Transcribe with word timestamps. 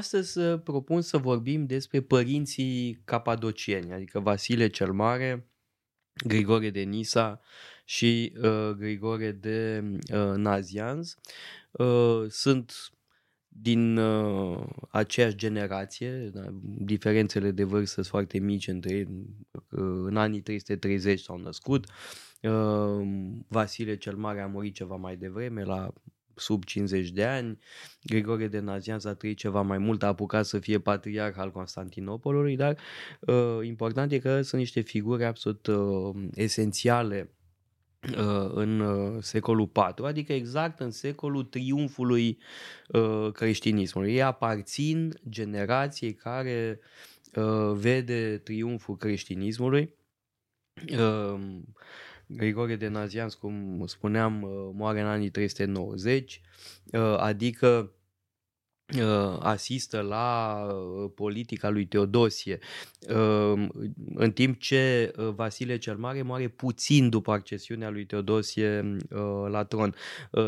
astăzi 0.00 0.40
propun 0.40 1.00
să 1.00 1.16
vorbim 1.18 1.66
despre 1.66 2.00
părinții 2.00 3.00
capadocieni, 3.04 3.92
adică 3.92 4.20
Vasile 4.20 4.68
cel 4.68 4.92
Mare, 4.92 5.50
Grigore 6.24 6.70
de 6.70 6.80
Nisa 6.80 7.40
și 7.84 8.32
uh, 8.42 8.70
Grigore 8.70 9.32
de 9.32 9.84
uh, 10.12 10.34
Nazianz. 10.36 11.16
Uh, 11.70 12.24
sunt 12.28 12.72
din 13.48 13.96
uh, 13.96 14.66
aceeași 14.90 15.36
generație, 15.36 16.30
da, 16.32 16.44
diferențele 16.62 17.50
de 17.50 17.64
vârstă 17.64 17.94
sunt 17.94 18.06
foarte 18.06 18.38
mici 18.38 18.68
între 18.68 18.94
ei, 18.94 19.06
uh, 19.70 20.02
în 20.04 20.16
anii 20.16 20.40
330 20.40 21.20
s-au 21.20 21.36
născut. 21.36 21.86
Uh, 22.42 23.08
Vasile 23.48 23.96
cel 23.96 24.16
Mare 24.16 24.40
a 24.40 24.46
murit 24.46 24.74
ceva 24.74 24.96
mai 24.96 25.16
devreme, 25.16 25.64
la 25.64 25.92
sub 26.34 26.64
50 26.64 27.08
de 27.08 27.24
ani. 27.24 27.58
Grigore 28.02 28.46
de 28.46 28.58
Nazianz 28.58 29.04
a 29.04 29.14
trăit 29.14 29.36
ceva 29.36 29.62
mai 29.62 29.78
mult, 29.78 30.02
a 30.02 30.06
apucat 30.06 30.44
să 30.44 30.58
fie 30.58 30.78
patriarh 30.78 31.38
al 31.38 31.50
Constantinopolului, 31.50 32.56
dar 32.56 32.78
uh, 33.20 33.58
important 33.62 34.12
e 34.12 34.18
că 34.18 34.42
sunt 34.42 34.60
niște 34.60 34.80
figuri 34.80 35.24
absolut 35.24 35.66
uh, 35.66 36.14
esențiale 36.34 37.30
uh, 38.02 38.50
în 38.54 38.80
uh, 38.80 39.22
secolul 39.22 39.70
IV, 39.74 40.04
adică 40.04 40.32
exact 40.32 40.80
în 40.80 40.90
secolul 40.90 41.44
triumfului 41.44 42.38
uh, 42.88 43.32
creștinismului. 43.32 44.12
Ei 44.12 44.22
aparțin 44.22 45.20
generației 45.28 46.14
care 46.14 46.80
vede 47.74 48.40
triumful 48.44 48.96
creștinismului. 48.96 49.94
Grigore 52.36 52.76
de 52.76 52.88
Nazianz, 52.88 53.34
cum 53.34 53.84
spuneam, 53.86 54.46
moare 54.74 55.00
în 55.00 55.06
anii 55.06 55.30
390, 55.30 56.40
adică 57.16 57.66
Uh, 57.66 57.99
asistă 59.38 60.00
la 60.00 60.56
uh, 60.68 61.10
politica 61.14 61.68
lui 61.68 61.86
Teodosie, 61.86 62.58
uh, 63.08 63.66
în 64.14 64.32
timp 64.34 64.58
ce 64.58 65.12
Vasile 65.34 65.78
cel 65.78 65.96
Mare 65.96 66.22
moare 66.22 66.48
puțin 66.48 67.08
după 67.08 67.32
accesiunea 67.32 67.90
lui 67.90 68.04
Teodosie 68.04 68.96
la 69.48 69.64
tron. 69.64 69.94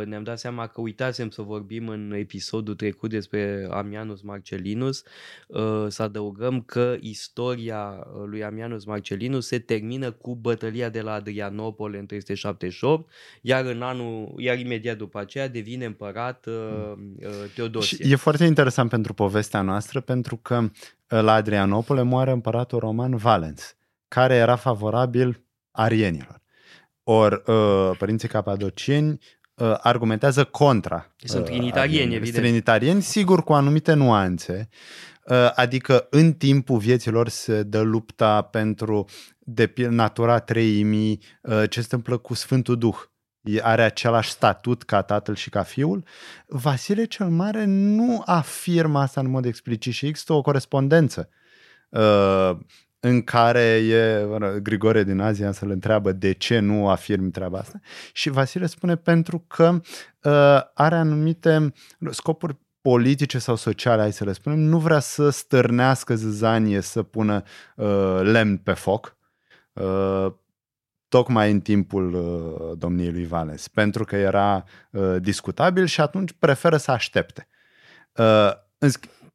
Ne-am 0.05 0.23
dat 0.23 0.39
seama 0.39 0.67
că 0.67 0.81
uitasem 0.81 1.31
să 1.31 1.43
vorbim 1.43 1.89
în 1.89 2.13
episodul 2.13 2.75
trecut 2.75 3.11
despre 3.11 3.69
Amianus 3.71 4.21
Marcellinus, 4.21 5.03
să 5.89 6.03
adăugăm 6.03 6.61
că 6.61 6.97
istoria 7.01 8.07
lui 8.27 8.45
Amianus 8.45 8.85
Marcellinus 8.85 9.47
se 9.47 9.59
termină 9.59 10.11
cu 10.11 10.35
bătălia 10.35 10.89
de 10.89 11.01
la 11.01 11.13
Adrianopol 11.13 11.95
în 11.95 12.07
378, 12.07 13.11
iar 13.41 13.65
în 13.65 13.83
anul, 13.83 14.35
iar 14.37 14.59
imediat 14.59 14.97
după 14.97 15.19
aceea 15.19 15.49
devine 15.49 15.85
împărat 15.85 16.49
Teodosie. 17.55 18.07
Și 18.07 18.13
e 18.13 18.17
foarte 18.17 18.32
interesant 18.41 18.89
pentru 18.89 19.15
povestea 19.15 19.61
noastră, 19.61 20.01
pentru 20.01 20.37
că 20.37 20.57
uh, 20.59 20.71
la 21.21 21.33
Adrianopole 21.33 22.03
moare 22.03 22.31
împăratul 22.31 22.79
roman 22.79 23.17
Valens, 23.17 23.77
care 24.09 24.35
era 24.35 24.57
favorabil 24.57 25.45
arienilor. 25.71 26.41
Ori 27.03 27.43
uh, 27.47 27.91
părinții 27.99 28.29
capadocieni 28.29 29.19
uh, 29.55 29.75
argumentează 29.79 30.45
contra. 30.45 31.15
Sunt 31.17 31.45
trinitarieni, 31.45 32.15
evident. 32.15 32.45
Trinitarieni, 32.45 33.03
sigur, 33.03 33.45
cu 33.45 33.53
anumite 33.53 33.93
nuanțe. 33.93 34.69
Adică 35.55 36.07
în 36.11 36.33
timpul 36.33 36.79
vieților 36.79 37.29
se 37.29 37.63
dă 37.63 37.81
lupta 37.81 38.43
pentru 38.43 39.09
de 39.39 39.73
natura 39.77 40.39
treimii, 40.39 41.21
ce 41.43 41.69
se 41.69 41.81
întâmplă 41.81 42.17
cu 42.17 42.35
Sfântul 42.35 42.79
Duh 42.79 42.97
are 43.63 43.83
același 43.83 44.31
statut 44.31 44.83
ca 44.83 45.03
tatăl 45.03 45.35
și 45.35 45.51
ca 45.51 45.63
fiul, 45.63 46.05
Vasile 46.47 47.05
cel 47.05 47.29
Mare 47.29 47.65
nu 47.65 48.23
afirmă 48.25 48.99
asta 48.99 49.21
în 49.21 49.31
mod 49.31 49.45
explicit 49.45 49.93
și 49.93 50.07
există 50.07 50.33
o 50.33 50.43
corespondență 50.43 51.29
uh, 51.89 52.57
în 53.01 53.23
care 53.23 53.61
e 53.61 54.27
Grigore 54.63 55.05
din 55.05 55.21
Azia 55.21 55.53
să-l 55.53 55.71
întreabă 55.71 56.13
de 56.13 56.33
ce 56.33 56.59
nu 56.59 56.89
afirmi 56.89 57.31
treaba 57.31 57.59
asta. 57.59 57.81
Și 58.13 58.31
Vasile 58.31 58.67
spune 58.67 58.97
pentru 58.97 59.45
că 59.47 59.81
uh, 60.23 60.61
are 60.75 60.95
anumite 60.95 61.73
scopuri 62.11 62.57
politice 62.81 63.39
sau 63.39 63.57
sociale, 63.57 64.01
hai 64.01 64.13
să 64.13 64.25
le 64.25 64.33
spunem, 64.33 64.59
nu 64.59 64.79
vrea 64.79 64.99
să 64.99 65.31
stârnească 65.31 66.15
zâzanie 66.15 66.81
să 66.81 67.03
pună 67.03 67.43
uh, 67.77 68.21
lemn 68.23 68.57
pe 68.57 68.73
foc, 68.73 69.17
uh, 69.73 70.27
tocmai 71.13 71.51
în 71.51 71.61
timpul 71.61 72.15
uh, 72.15 72.79
domniei 72.79 73.13
lui 73.13 73.27
Valens, 73.27 73.69
pentru 73.69 74.05
că 74.05 74.17
era 74.17 74.65
uh, 74.91 75.17
discutabil 75.21 75.87
și 75.87 76.01
atunci 76.01 76.33
preferă 76.39 76.77
să 76.77 76.91
aștepte. 76.91 77.49
Uh, 78.17 78.51
în, 78.79 78.91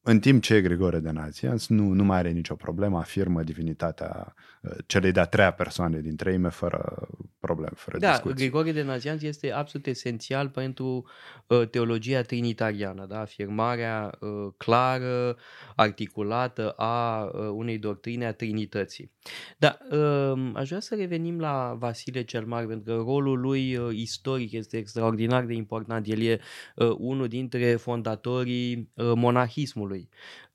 în 0.10 0.20
timp 0.20 0.44
ce 0.44 0.62
Grigore 0.62 1.00
de 1.00 1.12
Nazianz 1.12 1.68
nu, 1.68 1.84
nu 1.84 2.04
mai 2.04 2.18
are 2.18 2.30
nicio 2.30 2.56
problemă, 2.56 2.98
afirmă 2.98 3.44
divinitatea 3.44 4.34
uh, 4.62 4.72
celei 4.86 5.12
de-a 5.12 5.26
treia 5.26 5.52
persoane 5.52 6.00
din 6.00 6.16
treime 6.16 6.50
fără 6.50 7.08
probleme, 7.40 7.74
fără 7.76 7.98
da, 7.98 8.10
discuții. 8.10 8.36
Grigore 8.36 8.72
de 8.72 8.82
Nazianz 8.82 9.24
este 9.24 9.52
absolut 9.52 9.86
esențial 9.86 10.50
pentru 10.50 11.06
uh, 11.48 11.70
teologia 11.70 12.22
trinitariană, 12.22 13.06
da? 13.06 13.20
afirmarea 13.20 14.18
uh, 14.20 14.54
clară, 14.58 15.38
articulată 15.76 16.70
a 16.70 17.24
uh, 17.24 17.50
unei 17.54 17.78
doctrine 17.78 18.26
a 18.26 18.34
Trinității. 18.34 19.12
Da, 19.58 19.78
uh, 19.92 20.52
aș 20.54 20.68
vrea 20.68 20.80
să 20.80 20.96
revenim 20.96 21.40
la 21.40 21.76
Vasile 21.80 22.24
cel 22.24 22.46
Mare, 22.46 22.66
pentru 22.66 22.94
că 22.94 23.04
rolul 23.06 23.40
lui 23.40 23.76
uh, 23.76 23.96
istoric 23.96 24.52
este 24.52 24.78
extraordinar 24.78 25.44
de 25.46 25.54
important. 25.54 26.08
El 26.08 26.22
e 26.22 26.40
uh, 26.76 26.96
unul 26.98 27.28
dintre 27.28 27.76
fondatorii 27.76 28.92
uh, 28.94 29.12
monahismului, 29.16 29.97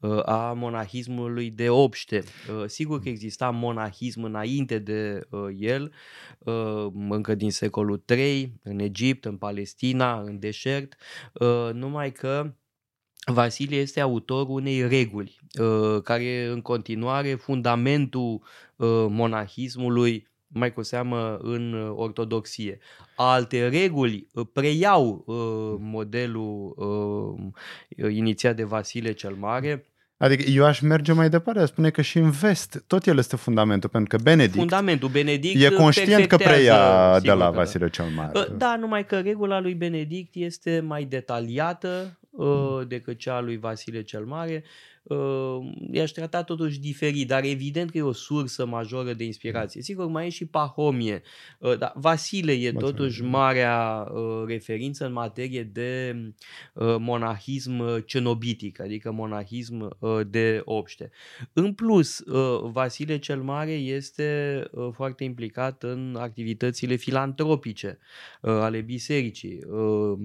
uh, 0.01 0.23
a 0.25 0.53
monahismului 0.53 1.51
de 1.51 1.69
obște. 1.69 2.23
Uh, 2.51 2.65
sigur 2.67 3.01
că 3.01 3.09
exista 3.09 3.51
monahism 3.51 4.23
înainte 4.23 4.79
de 4.79 5.27
uh, 5.31 5.49
el, 5.59 5.93
uh, 6.39 6.87
încă 7.09 7.35
din 7.35 7.51
secolul 7.51 8.05
III, 8.09 8.61
în 8.63 8.79
Egipt, 8.79 9.25
în 9.25 9.37
Palestina, 9.37 10.21
în 10.21 10.39
deșert, 10.39 10.97
uh, 11.33 11.71
numai 11.73 12.13
că 12.13 12.55
Vasile 13.25 13.77
este 13.77 14.01
autor 14.01 14.47
unei 14.49 14.89
reguli 14.89 15.41
uh, 15.61 16.03
care 16.03 16.47
în 16.47 16.61
continuare 16.61 17.35
fundamentul 17.35 18.43
uh, 18.77 19.07
monahismului 19.09 20.31
mai 20.53 20.73
cu 20.73 20.83
seamă 20.83 21.39
în 21.43 21.93
ortodoxie. 21.97 22.79
Alte 23.17 23.69
reguli 23.69 24.27
preiau 24.53 25.25
modelul 25.81 26.75
inițiat 28.11 28.57
de 28.57 28.65
Vasile 28.65 29.13
cel 29.13 29.35
Mare, 29.35 29.93
Adică 30.23 30.51
eu 30.51 30.65
aș 30.65 30.81
merge 30.81 31.13
mai 31.13 31.29
departe, 31.29 31.67
spune 31.67 31.91
că 31.91 32.03
și 32.03 32.19
în 32.19 32.31
vest 32.31 32.85
tot 32.87 33.07
el 33.07 33.19
este 33.19 33.37
fundamentul, 33.37 33.89
pentru 33.89 34.17
că 34.17 34.23
Benedict, 34.23 34.59
fundamentul 34.59 35.09
Benedict 35.09 35.63
e 35.63 35.75
conștient 35.75 36.27
că 36.27 36.37
preia 36.37 37.21
de 37.21 37.33
la 37.33 37.45
da. 37.45 37.51
Vasile 37.51 37.89
cel 37.89 38.05
Mare. 38.17 38.49
Da, 38.57 38.77
numai 38.77 39.07
că 39.07 39.21
regula 39.21 39.61
lui 39.61 39.75
Benedict 39.75 40.35
este 40.35 40.83
mai 40.87 41.05
detaliată 41.05 42.19
uh, 42.31 42.81
decât 42.87 43.19
cea 43.19 43.35
a 43.35 43.41
lui 43.41 43.57
Vasile 43.57 44.03
cel 44.03 44.25
Mare 44.25 44.65
uh, 44.65 45.02
i-aș 45.93 46.11
trata 46.11 46.43
totuși 46.43 46.81
diferit, 46.81 47.29
dar 47.29 47.45
evident 47.45 47.91
că 47.91 47.99
e 47.99 48.03
o 48.03 48.13
sursă 48.13 48.67
majoră 48.67 49.13
de 49.13 49.25
inspirație. 49.25 49.83
Sigur, 49.83 50.07
mai 50.07 50.27
e 50.27 50.29
și 50.29 50.47
Pahomie, 50.47 51.23
uh, 51.59 51.79
dar 51.79 51.93
Vasile 51.95 52.53
e 52.53 52.73
totuși 52.73 53.23
marea 53.23 54.09
uh, 54.13 54.45
referință 54.47 55.07
în 55.07 55.13
materie 55.13 55.63
de 55.63 56.17
uh, 56.73 56.97
monahism 56.99 58.05
cenobitic, 58.05 58.81
adică 58.81 59.13
monahism 59.13 59.97
uh, 59.99 60.21
de 60.27 60.63
obște. 60.65 61.11
În 61.53 61.73
plus, 61.73 62.19
uh, 62.19 62.71
Vasile 62.73 63.19
cel 63.19 63.43
Mare 63.43 63.73
este 63.73 64.63
uh, 64.71 64.89
foarte 64.93 65.25
implicat 65.25 65.83
în 65.83 66.17
activitățile 66.21 66.95
filantropice 66.95 67.99
uh, 68.41 68.51
ale 68.51 68.81
bisericii. 68.81 69.61
Uh, 69.65 70.19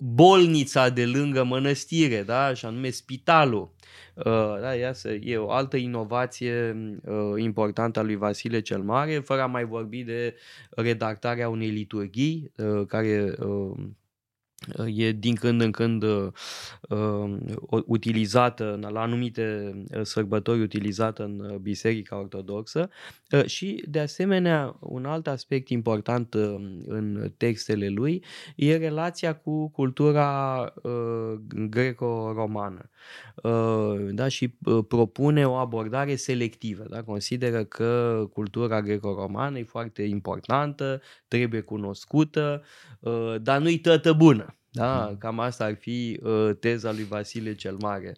bolnița 0.00 0.88
de 0.88 1.06
lângă 1.06 1.44
mănăstire, 1.44 2.22
da? 2.22 2.54
și 2.54 2.64
anume 2.64 2.90
spitalul, 2.90 3.71
Uh, 4.14 4.60
da, 4.60 4.74
iasă, 4.74 5.12
e 5.12 5.36
o 5.36 5.50
altă 5.50 5.76
inovație 5.76 6.76
uh, 7.04 7.32
importantă 7.36 7.98
a 7.98 8.02
lui 8.02 8.16
Vasile 8.16 8.60
cel 8.60 8.82
Mare, 8.82 9.18
fără 9.18 9.40
a 9.40 9.46
mai 9.46 9.64
vorbi 9.64 10.02
de 10.02 10.34
redactarea 10.70 11.48
unei 11.48 11.68
liturghii 11.68 12.52
uh, 12.56 12.86
care 12.86 13.34
e 14.86 15.12
din 15.12 15.34
când 15.34 15.60
în 15.60 15.70
când 15.70 16.02
uh, 16.02 16.26
uh 16.88 17.30
utilizată 17.86 18.78
la 18.90 19.00
anumite 19.00 19.74
uh, 19.94 20.00
sărbători 20.02 20.62
utilizată 20.62 21.22
în 21.24 21.40
uh, 21.40 21.56
Biserica 21.56 22.18
Ortodoxă 22.18 22.90
uh, 23.30 23.44
și 23.44 23.84
de 23.88 24.00
asemenea 24.00 24.76
un 24.80 25.04
alt 25.04 25.26
aspect 25.26 25.68
important 25.68 26.34
uh, 26.34 26.54
în 26.86 27.32
textele 27.36 27.88
lui 27.88 28.24
e 28.56 28.76
relația 28.76 29.34
cu 29.34 29.68
cultura 29.68 30.72
uh, 30.82 31.34
greco-romană 31.68 32.90
uh, 33.42 33.94
da? 34.10 34.28
și 34.28 34.54
uh, 34.64 34.84
propune 34.88 35.46
o 35.46 35.54
abordare 35.54 36.16
selectivă. 36.16 36.84
Da? 36.88 37.02
Consideră 37.02 37.64
că 37.64 38.24
cultura 38.32 38.82
greco-romană 38.82 39.58
e 39.58 39.64
foarte 39.64 40.02
importantă, 40.02 41.00
trebuie 41.28 41.60
cunoscută, 41.60 42.62
uh, 43.00 43.34
dar 43.42 43.60
nu-i 43.60 43.78
tătă 43.78 44.12
bună. 44.12 44.51
Da, 44.74 45.06
mm. 45.10 45.16
cam 45.16 45.40
asta 45.40 45.64
ar 45.64 45.76
fi 45.80 46.20
uh, 46.22 46.50
teza 46.60 46.92
lui 46.92 47.04
Vasile 47.04 47.54
cel 47.54 47.76
Mare. 47.80 48.16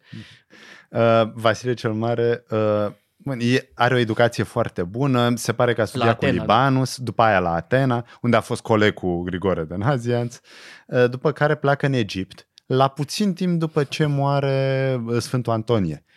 Uh, 0.89 1.31
Vasile 1.33 1.73
cel 1.73 1.93
Mare 1.93 2.43
uh, 2.49 2.87
Bun, 3.17 3.39
e, 3.39 3.69
are 3.73 3.93
o 3.93 3.97
educație 3.97 4.43
foarte 4.43 4.83
bună, 4.83 5.35
se 5.35 5.53
pare 5.53 5.73
că 5.73 5.81
a 5.81 5.85
studiat 5.85 6.17
cu 6.17 6.25
Libanus, 6.25 6.97
după 6.97 7.21
aia 7.21 7.39
la 7.39 7.53
Atena, 7.53 8.05
unde 8.21 8.35
a 8.35 8.41
fost 8.41 8.61
coleg 8.61 8.93
cu 8.93 9.21
Grigore 9.21 9.63
de 9.63 9.75
Nazianț, 9.75 10.39
uh, 10.87 11.09
după 11.09 11.31
care 11.31 11.55
pleacă 11.55 11.85
în 11.85 11.93
Egipt, 11.93 12.47
la 12.65 12.87
puțin 12.87 13.33
timp 13.33 13.59
după 13.59 13.83
ce 13.83 14.05
moare 14.05 15.01
uh, 15.05 15.21
Sfântul 15.21 15.53
Antonie, 15.53 16.03
uh, 16.07 16.14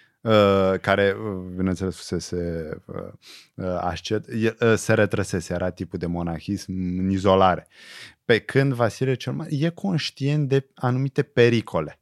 care, 0.81 1.17
bineînțeles, 1.56 1.97
fusese 1.97 2.69
ascet, 3.79 4.25
se 4.76 4.94
retrăsese, 4.94 5.55
era 5.55 5.70
tipul 5.70 5.99
de 5.99 6.06
monahism 6.06 6.73
în 6.73 7.11
izolare. 7.11 7.69
Pe 8.25 8.38
când 8.38 8.73
Vasile 8.73 9.15
cel 9.15 9.32
Mare 9.32 9.50
e 9.53 9.69
conștient 9.69 10.49
de 10.49 10.70
anumite 10.75 11.23
pericole 11.23 12.00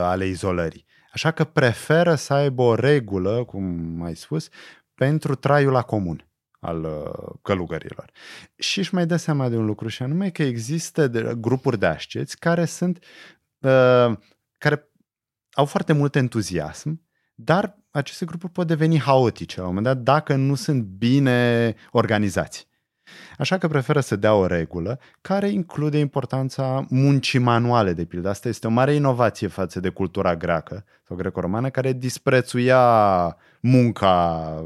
ale 0.00 0.26
izolării. 0.26 0.86
Așa 1.12 1.30
că 1.30 1.44
preferă 1.44 2.14
să 2.14 2.32
aibă 2.34 2.62
o 2.62 2.74
regulă, 2.74 3.44
cum 3.44 4.02
ai 4.02 4.16
spus, 4.16 4.48
pentru 4.94 5.34
traiul 5.34 5.72
la 5.72 5.82
comun 5.82 6.28
al 6.60 6.84
uh, 6.84 7.34
călugărilor. 7.42 8.10
Și 8.56 8.78
își 8.78 8.94
mai 8.94 9.06
dă 9.06 9.16
seama 9.16 9.48
de 9.48 9.56
un 9.56 9.64
lucru 9.64 9.88
și 9.88 10.02
anume 10.02 10.30
că 10.30 10.42
există 10.42 11.08
de, 11.08 11.34
grupuri 11.36 11.78
de 11.78 11.86
asceți 11.86 12.38
care 12.38 12.64
sunt 12.64 13.04
uh, 13.58 14.16
care 14.58 14.87
au 15.58 15.64
foarte 15.64 15.92
mult 15.92 16.14
entuziasm, 16.14 17.00
dar 17.34 17.78
aceste 17.90 18.24
grupuri 18.24 18.52
pot 18.52 18.66
deveni 18.66 19.00
haotice 19.00 19.60
la 19.60 19.66
un 19.66 19.74
moment 19.74 19.94
dat 19.94 20.04
dacă 20.04 20.34
nu 20.34 20.54
sunt 20.54 20.82
bine 20.82 21.74
organizați. 21.90 22.68
Așa 23.38 23.58
că 23.58 23.68
preferă 23.68 24.00
să 24.00 24.16
dea 24.16 24.34
o 24.34 24.46
regulă 24.46 25.00
care 25.20 25.48
include 25.48 25.98
importanța 25.98 26.86
muncii 26.88 27.38
manuale, 27.38 27.92
de 27.92 28.04
pildă. 28.04 28.28
Asta 28.28 28.48
este 28.48 28.66
o 28.66 28.70
mare 28.70 28.94
inovație 28.94 29.46
față 29.46 29.80
de 29.80 29.88
cultura 29.88 30.36
greacă 30.36 30.84
sau 31.06 31.16
greco-romană, 31.16 31.70
care 31.70 31.92
disprețuia 31.92 33.36
munca, 33.60 34.64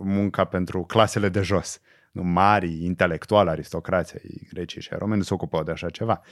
munca 0.00 0.44
pentru 0.44 0.82
clasele 0.82 1.28
de 1.28 1.40
jos. 1.40 1.80
Mari, 2.12 2.84
intelectuali, 2.84 3.48
aristocrații, 3.48 4.48
grecii 4.52 4.80
și 4.80 4.90
romeni 4.98 5.18
nu 5.18 5.24
se 5.24 5.34
ocupau 5.34 5.62
de 5.62 5.70
așa 5.70 5.90
ceva. 5.90 6.22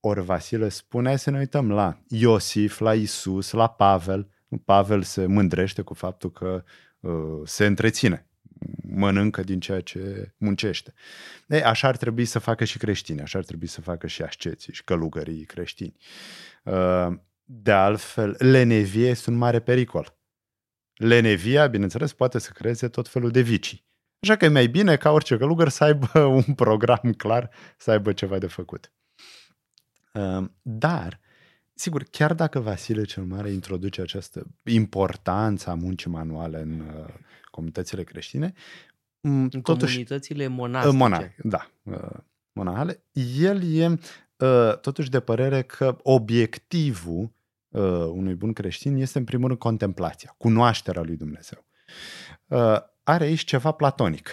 Ori 0.00 0.24
Vasile 0.24 0.68
spune 0.68 1.16
să 1.16 1.30
ne 1.30 1.38
uităm 1.38 1.70
la 1.70 1.98
Iosif, 2.08 2.78
la 2.78 2.94
Isus, 2.94 3.50
la 3.50 3.68
Pavel. 3.68 4.28
Pavel 4.64 5.02
se 5.02 5.26
mândrește 5.26 5.82
cu 5.82 5.94
faptul 5.94 6.32
că 6.32 6.64
uh, 7.00 7.40
se 7.44 7.66
întreține 7.66 8.30
mănâncă 8.82 9.42
din 9.42 9.60
ceea 9.60 9.80
ce 9.80 10.34
muncește. 10.36 10.92
Ei, 11.48 11.62
așa 11.62 11.88
ar 11.88 11.96
trebui 11.96 12.24
să 12.24 12.38
facă 12.38 12.64
și 12.64 12.78
creștini, 12.78 13.20
așa 13.20 13.38
ar 13.38 13.44
trebui 13.44 13.66
să 13.66 13.80
facă 13.80 14.06
și 14.06 14.22
asceții 14.22 14.72
și 14.72 14.84
călugării 14.84 15.44
creștini. 15.44 15.96
Uh, 16.64 17.08
de 17.44 17.72
altfel, 17.72 18.36
lenevie 18.38 19.08
este 19.08 19.30
un 19.30 19.36
mare 19.36 19.60
pericol. 19.60 20.18
Lenevia, 20.94 21.66
bineînțeles, 21.66 22.12
poate 22.12 22.38
să 22.38 22.50
creeze 22.54 22.88
tot 22.88 23.08
felul 23.08 23.30
de 23.30 23.40
vicii. 23.40 23.88
Așa 24.20 24.36
că 24.36 24.44
e 24.44 24.48
mai 24.48 24.66
bine 24.66 24.96
ca 24.96 25.10
orice 25.10 25.36
călugăr 25.36 25.68
să 25.68 25.84
aibă 25.84 26.18
un 26.46 26.54
program 26.54 27.12
clar, 27.16 27.50
să 27.76 27.90
aibă 27.90 28.12
ceva 28.12 28.38
de 28.38 28.46
făcut. 28.46 28.92
Uh, 30.12 30.44
dar, 30.62 31.20
sigur, 31.74 32.02
chiar 32.02 32.34
dacă 32.34 32.58
Vasile 32.60 33.04
cel 33.04 33.24
Mare 33.24 33.50
introduce 33.50 34.00
această 34.00 34.46
importanță 34.64 35.70
a 35.70 35.74
muncii 35.74 36.10
manuale 36.10 36.60
în 36.60 36.80
uh, 36.80 37.14
comunitățile 37.50 38.02
creștine. 38.02 38.52
În 39.20 39.48
totuși, 39.48 39.92
comunitățile 39.92 40.46
monastice. 40.46 40.96
Monac, 40.96 41.34
da, 41.42 41.70
uh, 41.82 42.18
monahale. 42.52 43.04
El 43.38 43.74
e 43.74 43.86
uh, 43.86 44.78
totuși 44.80 45.10
de 45.10 45.20
părere 45.20 45.62
că 45.62 45.96
obiectivul 46.02 47.32
uh, 47.68 47.82
unui 48.12 48.34
bun 48.34 48.52
creștin 48.52 48.96
este 48.96 49.18
în 49.18 49.24
primul 49.24 49.46
rând 49.46 49.60
contemplația, 49.60 50.34
cunoașterea 50.38 51.02
lui 51.02 51.16
Dumnezeu. 51.16 51.64
Are 53.02 53.24
aici 53.24 53.44
ceva 53.44 53.72
platonic. 53.72 54.30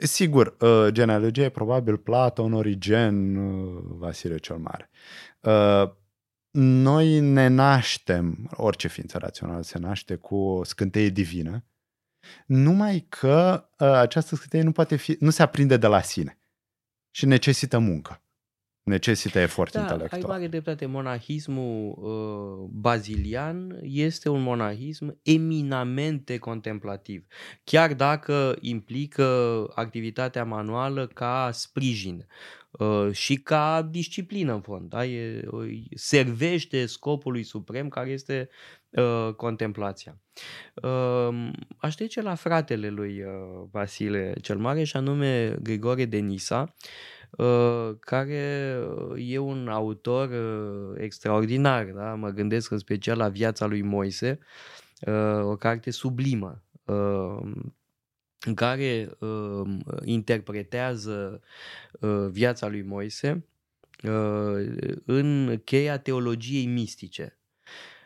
Sigur, 0.00 0.56
genealogia 0.90 1.42
e 1.42 1.48
probabil 1.48 1.96
Platon, 1.96 2.52
Origen, 2.52 3.36
Vasile 3.98 4.38
cel 4.38 4.56
Mare. 4.56 4.90
Noi 6.50 7.20
ne 7.20 7.46
naștem, 7.46 8.50
orice 8.50 8.88
ființă 8.88 9.18
rațională 9.18 9.62
se 9.62 9.78
naște 9.78 10.16
cu 10.16 10.36
o 10.36 10.64
scânteie 10.64 11.08
divină, 11.08 11.64
numai 12.46 13.06
că 13.08 13.68
uh, 13.78 13.88
această 13.88 14.34
scânteie 14.34 14.62
nu, 14.62 14.72
poate 14.72 14.96
fi, 14.96 15.16
nu 15.20 15.30
se 15.30 15.42
aprinde 15.42 15.76
de 15.76 15.86
la 15.86 16.02
sine 16.02 16.40
și 17.10 17.26
necesită 17.26 17.78
muncă. 17.78 18.22
Necesită 18.88 19.38
efort 19.38 19.72
da, 19.72 19.80
intelectual. 19.80 20.20
ai 20.22 20.28
mare 20.28 20.46
dreptate. 20.46 20.86
Monahismul 20.86 21.94
uh, 21.98 22.68
bazilian 22.72 23.78
este 23.82 24.28
un 24.28 24.42
monahism 24.42 25.18
eminamente 25.22 26.38
contemplativ. 26.38 27.26
Chiar 27.64 27.94
dacă 27.94 28.56
implică 28.60 29.66
activitatea 29.74 30.44
manuală 30.44 31.06
ca 31.06 31.50
sprijin 31.52 32.26
uh, 32.70 33.08
și 33.12 33.34
ca 33.34 33.88
disciplină 33.90 34.52
în 34.52 34.60
fond. 34.60 34.88
Da? 34.88 35.04
E, 35.04 35.44
servește 35.94 36.86
scopului 36.86 37.42
suprem 37.42 37.88
care 37.88 38.10
este 38.10 38.48
uh, 38.88 39.34
contemplația. 39.36 40.20
Uh, 40.74 41.50
aș 41.76 41.94
trece 41.94 42.22
la 42.22 42.34
fratele 42.34 42.88
lui 42.88 43.22
uh, 43.22 43.30
Vasile 43.70 44.34
cel 44.42 44.58
Mare 44.58 44.84
și 44.84 44.96
anume 44.96 45.56
Grigore 45.62 46.04
de 46.04 46.18
Nisa, 46.18 46.60
uh, 46.60 47.17
care 48.00 48.78
e 49.16 49.38
un 49.38 49.68
autor 49.68 50.28
uh, 50.28 51.02
extraordinar. 51.02 51.84
Da? 51.84 52.14
Mă 52.14 52.28
gândesc 52.28 52.70
în 52.70 52.78
special 52.78 53.16
la 53.16 53.28
viața 53.28 53.66
lui 53.66 53.82
Moise, 53.82 54.38
uh, 55.06 55.40
o 55.42 55.56
carte 55.56 55.90
sublimă. 55.90 56.62
Uh, 56.84 57.52
în 58.46 58.54
care 58.54 59.10
uh, 59.18 59.78
interpretează 60.04 61.40
uh, 62.00 62.26
viața 62.30 62.68
lui 62.68 62.82
Moise 62.82 63.44
uh, 64.02 64.76
în 65.04 65.60
cheia 65.64 65.98
teologiei 65.98 66.66
mistice. 66.66 67.38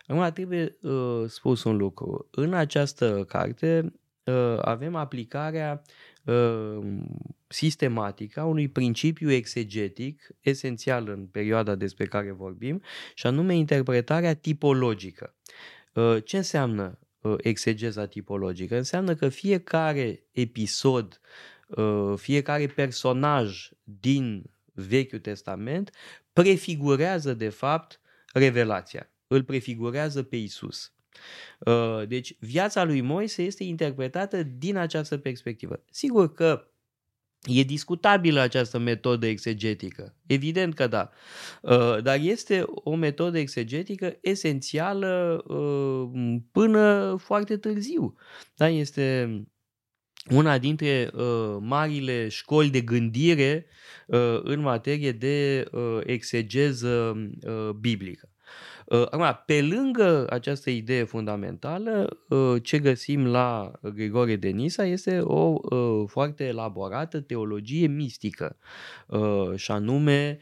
Acum 0.07 0.31
trebuie 0.31 0.77
uh, 0.83 1.25
spus 1.27 1.65
un 1.65 1.77
lucru. 1.77 2.29
În 2.31 2.55
această 2.55 3.25
carte 3.25 3.93
uh, 4.25 4.59
avem 4.61 4.95
aplicarea 4.95 5.83
uh, 6.25 6.79
sistematică 7.53 8.41
a 8.41 8.45
unui 8.45 8.69
principiu 8.69 9.31
exegetic 9.31 10.29
esențial 10.41 11.09
în 11.09 11.27
perioada 11.27 11.75
despre 11.75 12.07
care 12.07 12.31
vorbim 12.31 12.83
și 13.15 13.27
anume 13.27 13.55
interpretarea 13.55 14.35
tipologică. 14.35 15.35
Uh, 15.95 16.17
ce 16.25 16.37
înseamnă 16.37 16.99
uh, 17.21 17.35
exegeza 17.39 18.07
tipologică? 18.07 18.77
Înseamnă 18.77 19.15
că 19.15 19.29
fiecare 19.29 20.23
episod, 20.31 21.21
uh, 21.67 22.15
fiecare 22.17 22.67
personaj 22.67 23.69
din 23.85 24.51
Vechiul 24.73 25.19
Testament 25.19 25.91
prefigurează 26.33 27.35
de 27.35 27.49
fapt 27.49 28.01
revelația 28.33 29.13
îl 29.33 29.43
prefigurează 29.43 30.23
pe 30.23 30.37
Isus. 30.37 30.93
Uh, 31.59 32.03
deci 32.09 32.37
viața 32.39 32.85
lui 32.85 33.01
Moise 33.01 33.43
este 33.43 33.65
interpretată 33.65 34.43
din 34.43 34.77
această 34.77 35.19
perspectivă. 35.19 35.85
Sigur 35.91 36.33
că 36.33 36.72
E 37.45 37.63
discutabilă 37.63 38.41
această 38.41 38.79
metodă 38.79 39.27
exegetică. 39.27 40.17
Evident 40.27 40.75
că 40.75 40.87
da. 40.87 41.11
Uh, 41.63 42.03
dar 42.03 42.19
este 42.21 42.65
o 42.67 42.95
metodă 42.95 43.39
exegetică 43.39 44.19
esențială 44.21 45.45
uh, 45.47 46.37
până 46.53 47.17
foarte 47.21 47.57
târziu. 47.57 48.15
Da? 48.55 48.69
Este 48.69 49.37
una 50.31 50.59
dintre 50.59 51.11
marile 51.61 52.29
școli 52.29 52.71
de 52.71 52.81
gândire 52.81 53.67
în 54.43 54.61
materie 54.61 55.13
de 55.13 55.65
exegeză 56.05 57.17
biblică. 57.81 58.32
Uh, 58.87 59.07
acum, 59.11 59.43
pe 59.47 59.63
lângă 59.63 60.27
această 60.31 60.71
idee 60.71 61.05
fundamentală, 61.05 62.19
uh, 62.29 62.63
ce 62.63 62.79
găsim 62.79 63.27
la 63.27 63.71
Grigore 63.95 64.37
de 64.37 64.49
Nisa 64.49 64.85
este 64.85 65.21
o 65.21 65.59
uh, 65.77 66.05
foarte 66.07 66.45
elaborată 66.45 67.21
teologie 67.21 67.87
mistică, 67.87 68.57
și 69.55 69.71
anume 69.71 70.39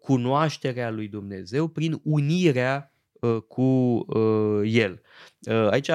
cunoașterea 0.00 0.90
lui 0.90 1.08
Dumnezeu 1.08 1.68
prin 1.68 2.00
unirea 2.04 2.92
cu 3.48 4.04
el. 4.64 5.00
Aici 5.70 5.90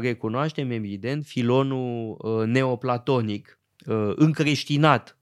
recunoaștem 0.00 0.70
evident 0.70 1.24
filonul 1.24 2.16
neoplatonic, 2.46 3.58
încreștinat 4.14 5.18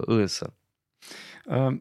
însă. 0.00 0.54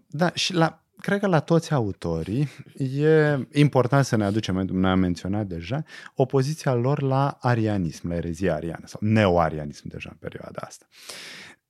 Da, 0.08 0.32
și 0.34 0.54
la 0.54 0.87
cred 1.02 1.20
că 1.20 1.28
la 1.28 1.40
toți 1.40 1.74
autorii 1.74 2.50
e 2.78 3.38
important 3.52 4.06
să 4.06 4.16
ne 4.16 4.26
aducem, 4.26 4.56
noi 4.56 4.92
am 4.92 5.00
menționat 5.00 5.46
deja, 5.46 5.84
opoziția 6.16 6.74
lor 6.74 7.02
la 7.02 7.38
arianism, 7.42 8.08
la 8.08 8.16
erezia 8.16 8.54
ariană 8.54 8.84
sau 8.86 9.00
neoarianism 9.04 9.88
deja 9.88 10.10
în 10.12 10.18
perioada 10.20 10.62
asta. 10.62 10.86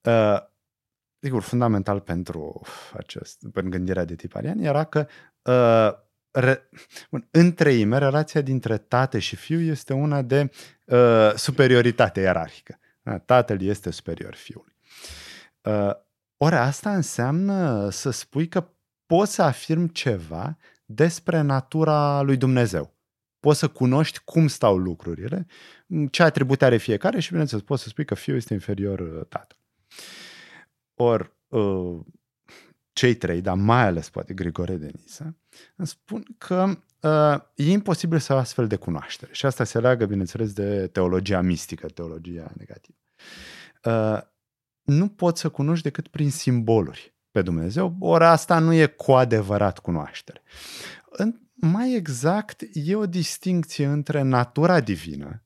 Uh, 0.01 0.47
sigur, 1.19 1.41
fundamental 1.41 1.99
pentru, 1.99 2.61
acest, 2.93 3.39
pentru 3.53 3.71
gândirea 3.71 4.05
de 4.05 4.15
tip 4.15 4.35
arian 4.35 4.59
era 4.59 4.83
că 4.83 5.07
uh, 5.41 6.05
re, 6.31 6.69
bun, 7.09 7.27
în 7.31 7.53
treime, 7.53 7.97
relația 7.97 8.41
dintre 8.41 8.77
tată 8.77 9.17
și 9.17 9.35
fiu 9.35 9.59
este 9.59 9.93
una 9.93 10.21
de 10.21 10.49
uh, 10.85 11.31
superioritate 11.35 12.19
ierarhică. 12.19 12.79
Da, 13.01 13.17
tatăl 13.17 13.61
este 13.61 13.91
superior 13.91 14.33
fiului. 14.35 14.75
Uh, 15.61 15.91
ori 16.37 16.55
asta 16.55 16.95
înseamnă 16.95 17.89
să 17.89 18.09
spui 18.09 18.47
că 18.47 18.67
poți 19.07 19.33
să 19.33 19.41
afirmi 19.41 19.91
ceva 19.91 20.57
despre 20.85 21.41
natura 21.41 22.21
lui 22.21 22.37
Dumnezeu. 22.37 22.95
Poți 23.39 23.59
să 23.59 23.67
cunoști 23.67 24.19
cum 24.23 24.47
stau 24.47 24.77
lucrurile, 24.77 25.45
ce 26.11 26.23
atribute 26.23 26.65
are 26.65 26.77
fiecare 26.77 27.19
și, 27.19 27.29
bineînțeles, 27.29 27.63
poți 27.63 27.83
să 27.83 27.89
spui 27.89 28.05
că 28.05 28.15
fiul 28.15 28.35
este 28.35 28.53
inferior 28.53 28.99
uh, 28.99 29.25
tatăl. 29.29 29.57
Ori, 30.93 31.31
uh, 31.47 31.99
cei 32.93 33.15
trei, 33.15 33.41
dar 33.41 33.55
mai 33.55 33.85
ales 33.85 34.09
poate 34.09 34.33
Grigore 34.33 34.75
de 34.75 34.91
Nisa, 34.93 35.35
îmi 35.75 35.87
spun 35.87 36.23
că 36.37 36.77
uh, 37.01 37.39
e 37.55 37.71
imposibil 37.71 38.19
să 38.19 38.33
ai 38.33 38.39
astfel 38.39 38.67
de 38.67 38.75
cunoaștere. 38.75 39.33
Și 39.33 39.45
asta 39.45 39.63
se 39.63 39.79
leagă, 39.79 40.05
bineînțeles, 40.05 40.53
de 40.53 40.87
teologia 40.87 41.41
mistică, 41.41 41.87
teologia 41.87 42.51
negativă. 42.57 42.97
Uh, 43.83 44.21
nu 44.83 45.07
poți 45.07 45.41
să 45.41 45.49
cunoști 45.49 45.83
decât 45.83 46.07
prin 46.07 46.31
simboluri 46.31 47.16
pe 47.31 47.41
Dumnezeu, 47.41 47.95
ori 47.99 48.23
asta 48.23 48.59
nu 48.59 48.73
e 48.73 48.85
cu 48.85 49.11
adevărat 49.11 49.79
cunoaștere. 49.79 50.41
În, 51.09 51.39
mai 51.53 51.95
exact, 51.95 52.63
e 52.73 52.95
o 52.95 53.05
distincție 53.05 53.85
între 53.85 54.21
natura 54.21 54.79
divină, 54.79 55.43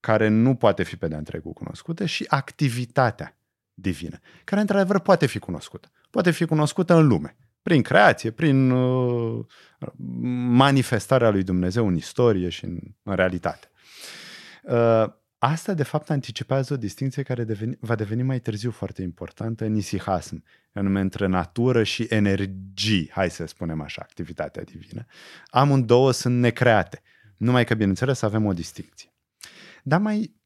care 0.00 0.28
nu 0.28 0.54
poate 0.54 0.82
fi 0.82 0.96
pe 0.96 1.08
de 1.08 1.14
întregul 1.14 1.52
cunoscută, 1.52 2.04
și 2.04 2.24
activitatea 2.28 3.38
divină, 3.74 4.18
care 4.44 4.60
într-adevăr 4.60 5.00
poate 5.00 5.26
fi 5.26 5.38
cunoscută. 5.38 5.90
Poate 6.10 6.30
fi 6.30 6.44
cunoscută 6.44 6.94
în 6.94 7.06
lume, 7.06 7.36
prin 7.62 7.82
creație, 7.82 8.30
prin 8.30 8.70
uh, 8.70 9.44
manifestarea 10.50 11.30
lui 11.30 11.42
Dumnezeu 11.42 11.86
în 11.86 11.94
istorie 11.94 12.48
și 12.48 12.64
în, 12.64 12.78
în 13.02 13.14
realitate. 13.14 13.70
Uh, 14.62 15.04
asta, 15.38 15.74
de 15.74 15.82
fapt, 15.82 16.10
anticipează 16.10 16.72
o 16.72 16.76
distinție 16.76 17.22
care 17.22 17.44
deveni, 17.44 17.76
va 17.80 17.94
deveni 17.94 18.22
mai 18.22 18.40
târziu 18.40 18.70
foarte 18.70 19.02
importantă 19.02 19.64
în 19.64 19.74
isihasm, 19.74 20.44
anume 20.72 21.00
între 21.00 21.26
natură 21.26 21.82
și 21.82 22.06
energie, 22.08 23.08
hai 23.10 23.30
să 23.30 23.46
spunem 23.46 23.80
așa, 23.80 24.02
activitatea 24.04 24.62
divină. 24.62 25.04
Amândouă 25.46 26.12
sunt 26.12 26.38
necreate, 26.38 27.02
numai 27.36 27.64
că, 27.64 27.74
bineînțeles, 27.74 28.22
avem 28.22 28.44
o 28.46 28.52
distinție. 28.52 29.12
Dar 29.82 30.00
mai 30.00 30.36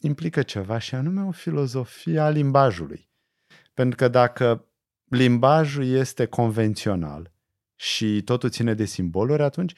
implică 0.00 0.42
ceva 0.42 0.78
și 0.78 0.94
anume 0.94 1.22
o 1.22 1.30
filozofie 1.30 2.18
a 2.18 2.30
limbajului. 2.30 3.08
Pentru 3.74 3.96
că 3.96 4.08
dacă 4.08 4.64
limbajul 5.04 5.84
este 5.84 6.26
convențional 6.26 7.32
și 7.74 8.22
totul 8.22 8.50
ține 8.50 8.74
de 8.74 8.84
simboluri, 8.84 9.42
atunci 9.42 9.74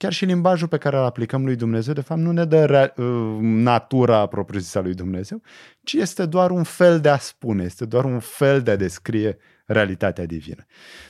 chiar 0.00 0.12
și 0.12 0.24
limbajul 0.24 0.68
pe 0.68 0.78
care 0.78 0.96
îl 0.96 1.04
aplicăm 1.04 1.44
lui 1.44 1.56
Dumnezeu, 1.56 1.94
de 1.94 2.00
fapt, 2.00 2.20
nu 2.20 2.32
ne 2.32 2.44
dă 2.44 2.64
rea- 2.64 2.94
uh, 2.96 3.38
natura 3.40 4.26
propriu-zisă 4.26 4.78
a 4.78 4.80
lui 4.80 4.94
Dumnezeu, 4.94 5.42
ci 5.82 5.92
este 5.92 6.26
doar 6.26 6.50
un 6.50 6.62
fel 6.62 7.00
de 7.00 7.08
a 7.08 7.18
spune, 7.18 7.64
este 7.64 7.84
doar 7.84 8.04
un 8.04 8.18
fel 8.18 8.62
de 8.62 8.70
a 8.70 8.76
descrie 8.76 9.36
realitatea 9.66 10.26
divină. 10.26 10.64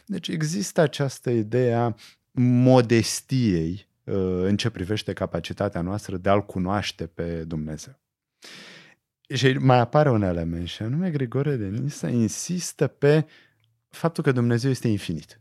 Deci 0.06 0.28
există 0.28 0.80
această 0.80 1.30
idee 1.30 1.74
a 1.74 1.94
modestiei 2.32 3.88
uh, 4.04 4.14
în 4.42 4.56
ce 4.56 4.70
privește 4.70 5.12
capacitatea 5.12 5.80
noastră 5.80 6.16
de 6.16 6.28
a-L 6.28 6.46
cunoaște 6.46 7.06
pe 7.06 7.44
Dumnezeu. 7.44 7.98
Și 9.34 9.52
mai 9.52 9.78
apare 9.78 10.10
un 10.10 10.22
element 10.22 10.68
și 10.68 10.82
anume 10.82 11.10
Grigore 11.10 11.56
de 11.56 11.66
Nisa 11.66 12.08
insistă 12.08 12.86
pe 12.86 13.26
faptul 13.88 14.22
că 14.22 14.32
Dumnezeu 14.32 14.70
este 14.70 14.88
infinit. 14.88 15.40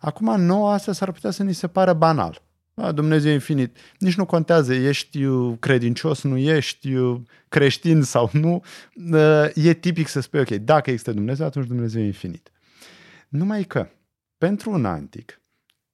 Acum, 0.00 0.40
nouă 0.40 0.70
asta 0.70 0.92
s-ar 0.92 1.12
putea 1.12 1.30
să 1.30 1.42
ni 1.42 1.54
se 1.54 1.68
pară 1.68 1.92
banal. 1.92 2.44
A, 2.78 2.92
Dumnezeu 2.92 3.30
e 3.30 3.34
infinit. 3.34 3.76
Nici 3.98 4.16
nu 4.16 4.26
contează, 4.26 4.74
ești 4.74 5.24
credincios, 5.58 6.22
nu 6.22 6.36
ești 6.36 6.94
creștin 7.48 8.02
sau 8.02 8.30
nu. 8.32 8.64
E 9.54 9.74
tipic 9.74 10.08
să 10.08 10.20
spui, 10.20 10.40
ok, 10.40 10.48
dacă 10.48 10.90
există 10.90 11.12
Dumnezeu, 11.12 11.46
atunci 11.46 11.66
Dumnezeu 11.66 12.02
e 12.02 12.04
infinit. 12.06 12.50
Numai 13.28 13.64
că, 13.64 13.88
pentru 14.38 14.70
un 14.70 14.84
antic, 14.84 15.40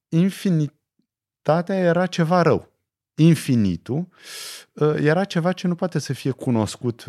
infinitatea 0.09 1.77
era 1.77 2.07
ceva 2.07 2.43
rău. 2.43 2.73
Infinitul 3.15 4.09
era 4.97 5.25
ceva 5.25 5.53
ce 5.53 5.67
nu 5.67 5.75
poate 5.75 5.99
să 5.99 6.13
fie 6.13 6.31
cunoscut 6.31 7.05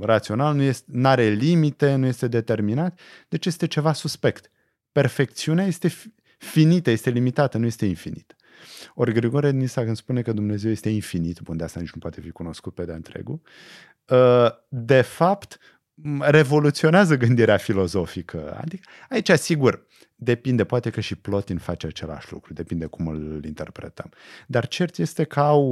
rațional, 0.00 0.54
nu 0.54 0.62
este, 0.62 0.90
are 1.02 1.28
limite, 1.28 1.94
nu 1.94 2.06
este 2.06 2.28
determinat, 2.28 3.00
deci 3.28 3.46
este 3.46 3.66
ceva 3.66 3.92
suspect. 3.92 4.50
Perfecțiunea 4.92 5.66
este 5.66 5.92
finită, 6.38 6.90
este 6.90 7.10
limitată, 7.10 7.58
nu 7.58 7.66
este 7.66 7.86
infinită. 7.86 8.34
Ori 8.94 9.12
Grigore 9.12 9.50
Nisa 9.50 9.84
când 9.84 9.96
spune 9.96 10.22
că 10.22 10.32
Dumnezeu 10.32 10.70
este 10.70 10.88
infinit, 10.88 11.40
bun, 11.40 11.56
de 11.56 11.64
asta 11.64 11.80
nici 11.80 11.92
nu 11.92 12.00
poate 12.00 12.20
fi 12.20 12.30
cunoscut 12.30 12.74
pe 12.74 12.84
de 12.84 12.92
întregul, 12.92 13.40
ă, 14.10 14.64
de 14.68 15.00
fapt 15.00 15.58
revoluționează 16.20 17.16
gândirea 17.16 17.56
filozofică. 17.56 18.58
Adică 18.60 18.88
aici, 19.08 19.30
sigur, 19.30 19.86
depinde, 20.14 20.64
poate 20.64 20.90
că 20.90 21.00
și 21.00 21.14
Plotin 21.14 21.58
face 21.58 21.86
același 21.86 22.32
lucru, 22.32 22.52
depinde 22.52 22.86
cum 22.86 23.06
îl 23.06 23.44
interpretăm. 23.44 24.10
Dar 24.46 24.66
cert 24.66 24.98
este 24.98 25.24
că 25.24 25.40
au, 25.40 25.62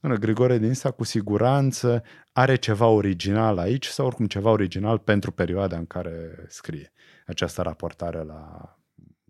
uh, 0.00 0.12
Grigore 0.12 0.58
Dinsa 0.58 0.90
cu 0.90 1.04
siguranță 1.04 2.02
are 2.32 2.56
ceva 2.56 2.86
original 2.86 3.58
aici 3.58 3.86
sau 3.86 4.06
oricum 4.06 4.26
ceva 4.26 4.50
original 4.50 4.98
pentru 4.98 5.32
perioada 5.32 5.76
în 5.76 5.86
care 5.86 6.44
scrie 6.48 6.92
această 7.26 7.62
raportare 7.62 8.22
la 8.22 8.72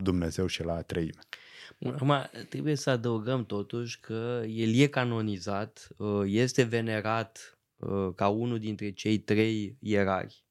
Dumnezeu 0.03 0.47
și 0.47 0.63
la 0.63 0.83
treime. 0.83 1.21
Acum, 1.87 2.13
trebuie 2.49 2.75
să 2.75 2.91
adăugăm 2.91 3.45
totuși 3.47 4.01
că 4.01 4.43
el 4.47 4.75
e 4.75 4.87
canonizat, 4.87 5.89
uh, 5.97 6.23
este 6.27 6.63
venerat 6.63 7.59
uh, 7.77 8.09
ca 8.15 8.29
unul 8.29 8.59
dintre 8.59 8.91
cei 8.91 9.19
trei 9.19 9.77
ierari, 9.81 10.45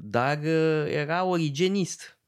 dar 0.00 0.44
era 0.86 1.24
origenist 1.24 2.18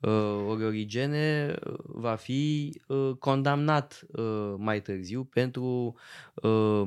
uh, 0.00 0.44
ori 0.48 0.64
Origene 0.64 1.54
uh, 1.66 1.74
va 1.84 2.14
fi 2.14 2.72
uh, 2.86 3.10
condamnat 3.18 4.06
uh, 4.12 4.54
mai 4.56 4.82
târziu 4.82 5.24
pentru 5.24 5.94
uh, 6.34 6.82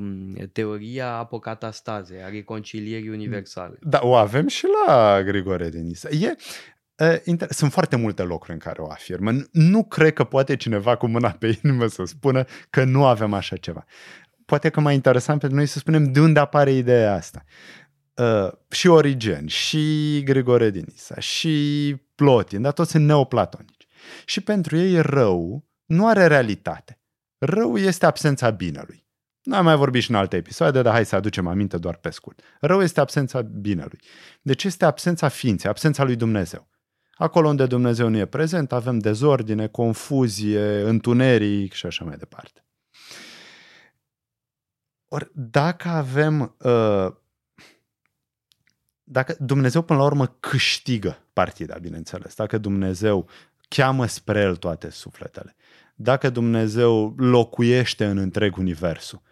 teoria 0.52 1.16
apocatastaze, 1.16 2.22
a 2.24 2.28
reconcilierii 2.28 3.08
universale. 3.08 3.78
Da, 3.80 4.00
o 4.02 4.14
avem 4.14 4.46
și 4.46 4.66
la 4.86 5.22
Grigore 5.22 5.68
de 5.68 5.78
Nisa. 5.78 6.08
E, 6.08 6.26
uh, 6.26 6.36
sunt 7.48 7.72
foarte 7.72 7.96
multe 7.96 8.22
locuri 8.22 8.52
în 8.52 8.58
care 8.58 8.82
o 8.82 8.90
afirmă. 8.90 9.30
Nu 9.52 9.84
cred 9.84 10.12
că 10.12 10.24
poate 10.24 10.56
cineva 10.56 10.96
cu 10.96 11.06
mâna 11.06 11.30
pe 11.30 11.58
inimă 11.62 11.86
să 11.86 12.04
spună 12.04 12.44
că 12.70 12.84
nu 12.84 13.06
avem 13.06 13.32
așa 13.32 13.56
ceva. 13.56 13.84
Poate 14.46 14.68
că 14.68 14.80
mai 14.80 14.94
interesant 14.94 15.40
pentru 15.40 15.58
noi 15.58 15.66
să 15.66 15.78
spunem 15.78 16.12
de 16.12 16.20
unde 16.20 16.38
apare 16.38 16.72
ideea 16.72 17.14
asta. 17.14 17.44
Uh, 18.14 18.52
și 18.70 18.86
Origen, 18.86 19.46
și 19.46 20.22
Grigore 20.24 20.70
Dinisa, 20.70 21.20
și 21.20 21.96
Plotin, 22.14 22.62
dar 22.62 22.72
toți 22.72 22.90
sunt 22.90 23.04
neoplatonici. 23.04 23.86
Și 24.24 24.40
pentru 24.40 24.76
ei 24.76 25.00
rău 25.00 25.64
nu 25.84 26.06
are 26.06 26.26
realitate. 26.26 27.00
Rău 27.38 27.76
este 27.76 28.06
absența 28.06 28.50
binelui. 28.50 29.06
Nu 29.42 29.56
am 29.56 29.64
mai 29.64 29.76
vorbit 29.76 30.02
și 30.02 30.10
în 30.10 30.16
alte 30.16 30.36
episoade, 30.36 30.82
dar 30.82 30.92
hai 30.92 31.06
să 31.06 31.16
aducem 31.16 31.46
aminte 31.46 31.78
doar 31.78 31.96
pe 31.96 32.10
scurt. 32.10 32.40
Rău 32.60 32.82
este 32.82 33.00
absența 33.00 33.40
binelui. 33.40 34.00
Deci 34.42 34.64
este 34.64 34.84
absența 34.84 35.28
ființei, 35.28 35.70
absența 35.70 36.04
lui 36.04 36.16
Dumnezeu. 36.16 36.68
Acolo 37.14 37.48
unde 37.48 37.66
Dumnezeu 37.66 38.08
nu 38.08 38.16
e 38.16 38.26
prezent, 38.26 38.72
avem 38.72 38.98
dezordine, 38.98 39.66
confuzie, 39.68 40.80
întuneric 40.80 41.72
și 41.72 41.86
așa 41.86 42.04
mai 42.04 42.16
departe. 42.16 42.64
Ori 45.08 45.30
dacă 45.34 45.88
avem 45.88 46.56
uh, 46.58 47.12
dacă 49.04 49.36
Dumnezeu 49.38 49.82
până 49.82 49.98
la 49.98 50.04
urmă 50.04 50.26
câștigă 50.26 51.18
partida, 51.32 51.78
bineînțeles, 51.78 52.34
dacă 52.34 52.58
Dumnezeu 52.58 53.28
cheamă 53.68 54.06
spre 54.06 54.40
el 54.40 54.56
toate 54.56 54.90
sufletele, 54.90 55.56
dacă 55.94 56.30
Dumnezeu 56.30 57.14
locuiește 57.16 58.04
în 58.04 58.16
întreg 58.18 58.56
universul, 58.56 59.22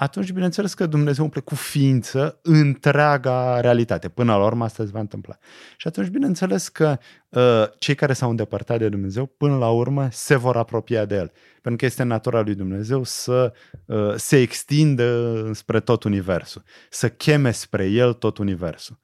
atunci 0.00 0.32
bineînțeles 0.32 0.74
că 0.74 0.86
Dumnezeu 0.86 1.24
umple 1.24 1.40
cu 1.40 1.54
ființă 1.54 2.38
întreaga 2.42 3.60
realitate. 3.60 4.08
Până 4.08 4.36
la 4.36 4.44
urmă 4.44 4.64
asta 4.64 4.84
se 4.84 4.90
va 4.90 5.00
întâmpla. 5.00 5.38
Și 5.76 5.86
atunci 5.86 6.08
bineînțeles 6.08 6.68
că 6.68 6.98
uh, 7.28 7.64
cei 7.78 7.94
care 7.94 8.12
s-au 8.12 8.30
îndepărtat 8.30 8.78
de 8.78 8.88
Dumnezeu 8.88 9.26
până 9.26 9.56
la 9.56 9.70
urmă 9.70 10.08
se 10.10 10.36
vor 10.36 10.56
apropia 10.56 11.04
de 11.04 11.14
El. 11.14 11.32
Pentru 11.52 11.76
că 11.76 11.84
este 11.84 12.02
natura 12.02 12.40
lui 12.40 12.54
Dumnezeu 12.54 13.04
să 13.04 13.52
uh, 13.86 14.14
se 14.16 14.40
extindă 14.40 15.50
spre 15.52 15.80
tot 15.80 16.04
universul, 16.04 16.62
să 16.90 17.08
cheme 17.08 17.50
spre 17.50 17.86
El 17.86 18.12
tot 18.12 18.38
universul. 18.38 19.00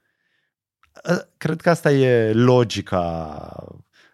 Uh, 1.10 1.18
cred 1.36 1.60
că 1.60 1.70
asta 1.70 1.92
e 1.92 2.32
logica 2.32 3.64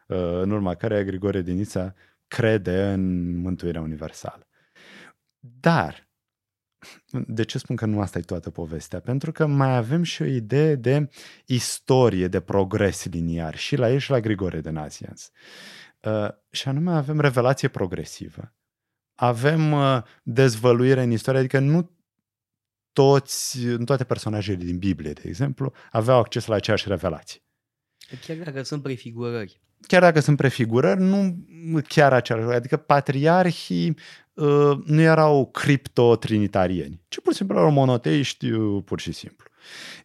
uh, 0.07 0.41
în 0.41 0.51
urma 0.51 0.75
care 0.75 1.05
Grigore 1.05 1.43
Dinița 1.43 1.95
crede 2.29 2.93
în 2.93 3.37
mântuirea 3.41 3.81
universală. 3.81 4.47
Dar 5.39 6.11
de 7.11 7.43
ce 7.43 7.59
spun 7.59 7.77
că 7.77 7.87
nu 7.87 8.01
asta 8.01 8.19
e 8.19 8.23
toată 8.23 8.51
povestea? 8.51 9.01
Pentru 9.01 9.33
că 9.33 9.47
mai 9.47 9.77
avem 9.77 10.03
și 10.03 10.23
o 10.23 10.25
idee 10.25 10.75
de 10.75 11.09
istorie, 11.47 12.29
de 12.29 12.41
progres 12.41 13.05
liniar 13.05 13.57
și 13.57 13.77
la 13.77 13.91
ei 13.91 13.99
și 13.99 14.11
la 14.11 14.21
Grigore 14.21 14.61
de 14.61 14.71
Nazianz. 14.71 15.31
Uh, 16.01 16.29
și 16.51 16.69
anume 16.69 16.93
avem 16.93 17.21
revelație 17.21 17.69
progresivă. 17.69 18.55
Avem 19.15 19.73
uh, 19.73 20.03
dezvăluire 20.23 21.03
în 21.03 21.11
istorie, 21.11 21.39
adică 21.39 21.59
nu 21.59 21.91
toți, 22.93 23.67
toate 23.85 24.05
personajele 24.05 24.57
din 24.57 24.79
Biblie, 24.79 25.13
de 25.13 25.23
exemplu, 25.25 25.73
aveau 25.91 26.19
acces 26.19 26.47
la 26.47 26.55
aceeași 26.55 26.89
revelație. 26.89 27.41
Chiar 28.27 28.37
dacă 28.37 28.63
sunt 28.63 28.83
prefigurări. 28.83 29.62
Chiar 29.87 30.01
dacă 30.01 30.21
sunt 30.21 30.37
prefigurări, 30.37 31.01
nu 31.01 31.37
chiar 31.89 32.13
același. 32.13 32.57
Adică 32.57 32.77
patriarhii 32.77 33.97
uh, 34.33 34.79
nu 34.85 35.01
erau 35.01 35.51
cripto-trinitarieni, 35.51 37.01
ci 37.09 37.21
pur 37.21 37.33
și 37.33 37.39
simplu 37.39 37.57
erau 37.57 37.71
monoteiști, 37.71 38.51
uh, 38.51 38.83
pur 38.85 39.01
și 39.01 39.13
simplu. 39.13 39.51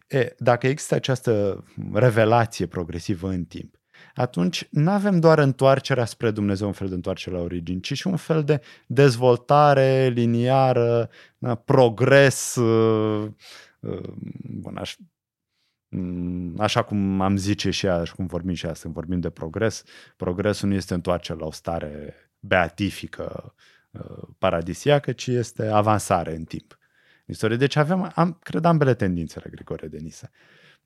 E, 0.08 0.34
dacă 0.38 0.66
există 0.66 0.94
această 0.94 1.64
revelație 1.92 2.66
progresivă 2.66 3.28
în 3.28 3.44
timp, 3.44 3.78
atunci 4.14 4.68
nu 4.70 4.90
avem 4.90 5.20
doar 5.20 5.38
întoarcerea 5.38 6.04
spre 6.04 6.30
Dumnezeu, 6.30 6.66
un 6.66 6.72
fel 6.72 6.88
de 6.88 6.94
întoarcere 6.94 7.36
la 7.36 7.42
origini, 7.42 7.80
ci 7.80 7.92
și 7.92 8.06
un 8.06 8.16
fel 8.16 8.44
de 8.44 8.60
dezvoltare 8.86 10.08
liniară, 10.08 11.10
progres, 11.64 12.54
uh, 12.56 13.28
uh, 13.80 14.12
bun, 14.42 14.76
aș, 14.76 14.96
mm, 14.98 15.06
așa 16.58 16.82
cum 16.82 17.20
am 17.20 17.36
zice 17.36 17.70
și 17.70 17.86
așa 17.86 18.12
cum 18.14 18.26
vorbim 18.26 18.54
și 18.54 18.66
astăzi, 18.66 18.94
vorbim 18.94 19.20
de 19.20 19.30
progres, 19.30 19.82
progresul 20.16 20.68
nu 20.68 20.74
este 20.74 20.94
întoarcere 20.94 21.38
la 21.38 21.46
o 21.46 21.50
stare 21.50 22.14
beatifică, 22.40 23.54
uh, 23.90 24.28
paradisiacă, 24.38 25.12
ci 25.12 25.26
este 25.26 25.66
avansare 25.66 26.34
în 26.34 26.44
timp. 26.44 26.78
Istorie. 27.26 27.56
Deci 27.56 27.76
avem, 27.76 28.12
am, 28.14 28.38
cred, 28.42 28.64
ambele 28.64 28.94
tendințe 28.94 29.40
la 29.44 29.50
Grigore 29.50 29.88
de 29.88 29.98
Nisa. 29.98 30.30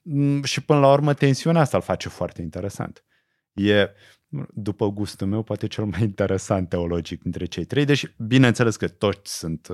Mm, 0.02 0.42
și 0.42 0.64
până 0.64 0.78
la 0.78 0.92
urmă 0.92 1.14
tensiunea 1.14 1.61
asta 1.61 1.76
îl 1.76 1.82
face 1.82 2.09
foarte 2.09 2.42
interesant. 2.42 3.04
E, 3.52 3.90
după 4.54 4.90
gustul 4.90 5.26
meu, 5.26 5.42
poate 5.42 5.66
cel 5.66 5.85
mai 5.85 6.02
interesant 6.12 6.68
teologic 6.68 7.23
dintre 7.23 7.44
cei 7.44 7.64
trei, 7.64 7.85
deși 7.85 8.14
bineînțeles 8.18 8.76
că 8.76 8.88
toți 8.88 9.38
sunt 9.38 9.68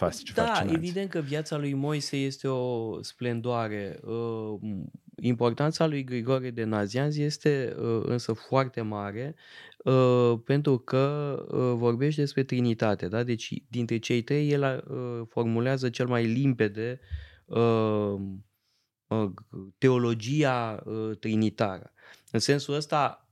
uh, 0.00 0.08
fasci, 0.08 0.32
Da, 0.32 0.44
fascinanți. 0.44 0.74
evident 0.74 1.10
că 1.10 1.20
viața 1.20 1.56
lui 1.56 1.74
Moise 1.74 2.16
este 2.16 2.48
o 2.48 3.02
splendoare. 3.02 4.00
Uh, 4.02 4.58
importanța 5.22 5.86
lui 5.86 6.04
Grigore 6.04 6.50
de 6.50 6.64
Nazianz 6.64 7.16
este 7.16 7.76
uh, 7.78 8.02
însă 8.04 8.32
foarte 8.32 8.80
mare 8.80 9.34
pentru 10.44 10.78
că 10.78 11.36
vorbește 11.76 12.20
despre 12.20 12.42
Trinitate. 12.42 13.08
Da? 13.08 13.22
Deci 13.22 13.54
dintre 13.68 13.98
cei 13.98 14.22
trei 14.22 14.50
el 14.50 14.84
formulează 15.28 15.90
cel 15.90 16.06
mai 16.06 16.26
limpede 16.26 17.00
teologia 19.78 20.82
trinitară. 21.20 21.92
În 22.30 22.38
sensul 22.38 22.74
ăsta, 22.74 23.29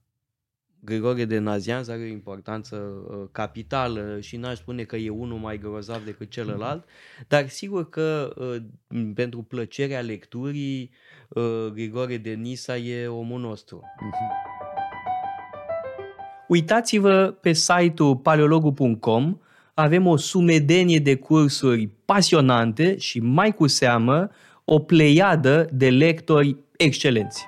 Grigore 0.84 1.24
de 1.24 1.38
Nazianz 1.38 1.88
are 1.88 2.00
o 2.00 2.06
importanță 2.06 2.76
uh, 2.76 3.16
capitală 3.32 4.20
și 4.20 4.36
n-aș 4.36 4.58
spune 4.58 4.82
că 4.82 4.96
e 4.96 5.08
unul 5.08 5.38
mai 5.38 5.58
grozav 5.58 6.04
decât 6.04 6.30
celălalt, 6.30 6.84
dar 7.28 7.48
sigur 7.48 7.88
că 7.88 8.34
uh, 8.36 8.56
pentru 9.14 9.42
plăcerea 9.42 10.00
lecturii, 10.00 10.90
uh, 11.28 11.66
Grigore 11.72 12.16
de 12.16 12.30
Nisa 12.30 12.76
e 12.76 13.06
omul 13.06 13.40
nostru. 13.40 13.82
Uitați-vă 16.48 17.36
pe 17.40 17.52
site-ul 17.52 18.16
paleologu.com, 18.16 19.38
avem 19.74 20.06
o 20.06 20.16
sumedenie 20.16 20.98
de 20.98 21.14
cursuri 21.14 21.88
pasionante 22.04 22.98
și 22.98 23.20
mai 23.20 23.54
cu 23.54 23.66
seamă 23.66 24.30
o 24.64 24.78
pleiadă 24.78 25.68
de 25.72 25.90
lectori 25.90 26.56
excelenți. 26.76 27.46